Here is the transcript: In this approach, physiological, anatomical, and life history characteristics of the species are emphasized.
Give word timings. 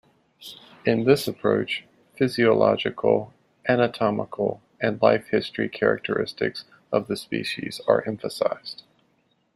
In 0.83 1.03
this 1.03 1.27
approach, 1.27 1.83
physiological, 2.17 3.35
anatomical, 3.69 4.59
and 4.81 4.99
life 4.99 5.27
history 5.27 5.69
characteristics 5.69 6.65
of 6.91 7.05
the 7.05 7.15
species 7.15 7.79
are 7.87 8.03
emphasized. 8.07 8.81